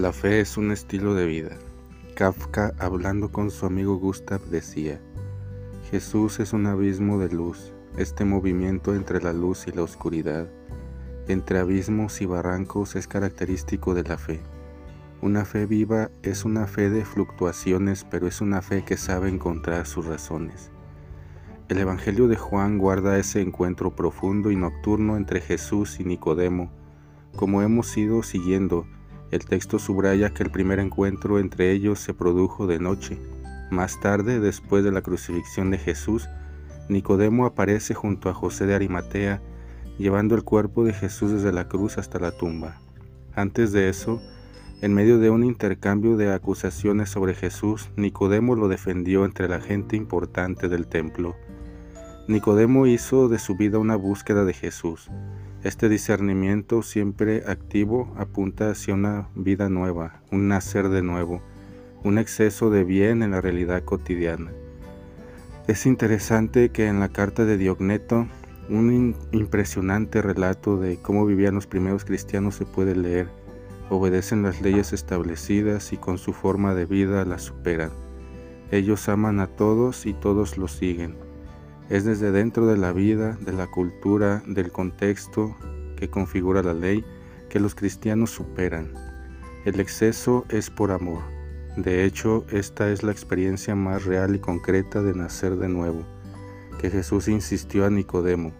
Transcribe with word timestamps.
La 0.00 0.14
fe 0.14 0.40
es 0.40 0.56
un 0.56 0.70
estilo 0.70 1.12
de 1.12 1.26
vida. 1.26 1.58
Kafka, 2.16 2.72
hablando 2.78 3.30
con 3.30 3.50
su 3.50 3.66
amigo 3.66 3.96
Gustav, 3.96 4.40
decía, 4.46 4.98
Jesús 5.90 6.40
es 6.40 6.54
un 6.54 6.64
abismo 6.64 7.18
de 7.18 7.28
luz, 7.28 7.74
este 7.98 8.24
movimiento 8.24 8.94
entre 8.94 9.20
la 9.20 9.34
luz 9.34 9.66
y 9.66 9.72
la 9.72 9.82
oscuridad, 9.82 10.48
entre 11.28 11.58
abismos 11.58 12.22
y 12.22 12.24
barrancos 12.24 12.96
es 12.96 13.06
característico 13.08 13.92
de 13.92 14.04
la 14.04 14.16
fe. 14.16 14.40
Una 15.20 15.44
fe 15.44 15.66
viva 15.66 16.10
es 16.22 16.46
una 16.46 16.66
fe 16.66 16.88
de 16.88 17.04
fluctuaciones, 17.04 18.06
pero 18.10 18.26
es 18.26 18.40
una 18.40 18.62
fe 18.62 18.86
que 18.86 18.96
sabe 18.96 19.28
encontrar 19.28 19.86
sus 19.86 20.06
razones. 20.06 20.70
El 21.68 21.76
Evangelio 21.76 22.26
de 22.26 22.36
Juan 22.36 22.78
guarda 22.78 23.18
ese 23.18 23.42
encuentro 23.42 23.94
profundo 23.94 24.50
y 24.50 24.56
nocturno 24.56 25.18
entre 25.18 25.42
Jesús 25.42 26.00
y 26.00 26.04
Nicodemo, 26.04 26.72
como 27.36 27.60
hemos 27.60 27.94
ido 27.98 28.22
siguiendo 28.22 28.86
el 29.30 29.44
texto 29.44 29.78
subraya 29.78 30.30
que 30.30 30.42
el 30.42 30.50
primer 30.50 30.78
encuentro 30.78 31.38
entre 31.38 31.72
ellos 31.72 32.00
se 32.00 32.14
produjo 32.14 32.66
de 32.66 32.78
noche. 32.78 33.18
Más 33.70 34.00
tarde, 34.00 34.40
después 34.40 34.82
de 34.82 34.90
la 34.90 35.02
crucifixión 35.02 35.70
de 35.70 35.78
Jesús, 35.78 36.28
Nicodemo 36.88 37.46
aparece 37.46 37.94
junto 37.94 38.28
a 38.28 38.34
José 38.34 38.66
de 38.66 38.74
Arimatea, 38.74 39.40
llevando 39.98 40.34
el 40.34 40.42
cuerpo 40.42 40.84
de 40.84 40.92
Jesús 40.92 41.30
desde 41.30 41.52
la 41.52 41.68
cruz 41.68 41.98
hasta 41.98 42.18
la 42.18 42.32
tumba. 42.32 42.80
Antes 43.34 43.70
de 43.70 43.88
eso, 43.88 44.20
en 44.82 44.94
medio 44.94 45.18
de 45.18 45.30
un 45.30 45.44
intercambio 45.44 46.16
de 46.16 46.32
acusaciones 46.32 47.10
sobre 47.10 47.34
Jesús, 47.34 47.90
Nicodemo 47.96 48.56
lo 48.56 48.66
defendió 48.66 49.24
entre 49.24 49.46
la 49.46 49.60
gente 49.60 49.94
importante 49.94 50.68
del 50.68 50.86
templo. 50.86 51.36
Nicodemo 52.26 52.86
hizo 52.86 53.28
de 53.28 53.38
su 53.38 53.56
vida 53.56 53.78
una 53.78 53.96
búsqueda 53.96 54.44
de 54.44 54.54
Jesús. 54.54 55.10
Este 55.62 55.90
discernimiento 55.90 56.82
siempre 56.82 57.42
activo 57.46 58.14
apunta 58.16 58.70
hacia 58.70 58.94
una 58.94 59.28
vida 59.34 59.68
nueva, 59.68 60.22
un 60.30 60.48
nacer 60.48 60.88
de 60.88 61.02
nuevo, 61.02 61.42
un 62.02 62.16
exceso 62.16 62.70
de 62.70 62.82
bien 62.82 63.22
en 63.22 63.32
la 63.32 63.42
realidad 63.42 63.84
cotidiana. 63.84 64.52
Es 65.68 65.84
interesante 65.84 66.70
que 66.70 66.86
en 66.86 66.98
la 66.98 67.10
carta 67.10 67.44
de 67.44 67.58
Diogneto, 67.58 68.26
un 68.70 69.14
impresionante 69.32 70.22
relato 70.22 70.78
de 70.78 70.96
cómo 70.96 71.26
vivían 71.26 71.56
los 71.56 71.66
primeros 71.66 72.06
cristianos 72.06 72.54
se 72.54 72.64
puede 72.64 72.96
leer. 72.96 73.28
Obedecen 73.90 74.42
las 74.42 74.62
leyes 74.62 74.94
establecidas 74.94 75.92
y 75.92 75.98
con 75.98 76.16
su 76.16 76.32
forma 76.32 76.74
de 76.74 76.86
vida 76.86 77.26
las 77.26 77.42
superan. 77.42 77.90
Ellos 78.70 79.10
aman 79.10 79.40
a 79.40 79.46
todos 79.46 80.06
y 80.06 80.14
todos 80.14 80.56
los 80.56 80.72
siguen. 80.72 81.16
Es 81.90 82.04
desde 82.04 82.30
dentro 82.30 82.66
de 82.66 82.76
la 82.76 82.92
vida, 82.92 83.36
de 83.40 83.52
la 83.52 83.66
cultura, 83.66 84.44
del 84.46 84.70
contexto 84.70 85.56
que 85.96 86.08
configura 86.08 86.62
la 86.62 86.72
ley 86.72 87.04
que 87.48 87.58
los 87.58 87.74
cristianos 87.74 88.30
superan. 88.30 88.94
El 89.64 89.80
exceso 89.80 90.46
es 90.50 90.70
por 90.70 90.92
amor. 90.92 91.20
De 91.76 92.04
hecho, 92.04 92.46
esta 92.48 92.90
es 92.90 93.02
la 93.02 93.10
experiencia 93.10 93.74
más 93.74 94.04
real 94.04 94.36
y 94.36 94.38
concreta 94.38 95.02
de 95.02 95.14
nacer 95.14 95.56
de 95.56 95.68
nuevo, 95.68 96.04
que 96.78 96.90
Jesús 96.90 97.26
insistió 97.26 97.84
a 97.84 97.90
Nicodemo. 97.90 98.52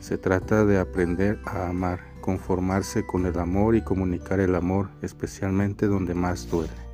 Se 0.00 0.18
trata 0.18 0.64
de 0.64 0.80
aprender 0.80 1.38
a 1.44 1.68
amar, 1.68 2.00
conformarse 2.20 3.06
con 3.06 3.26
el 3.26 3.38
amor 3.38 3.76
y 3.76 3.84
comunicar 3.84 4.40
el 4.40 4.56
amor, 4.56 4.90
especialmente 5.02 5.86
donde 5.86 6.14
más 6.14 6.50
duele. 6.50 6.91